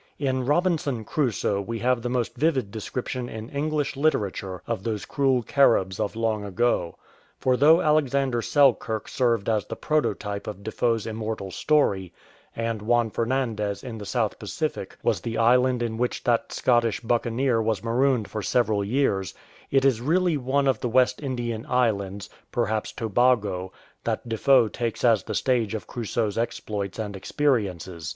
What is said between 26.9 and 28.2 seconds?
and experiences.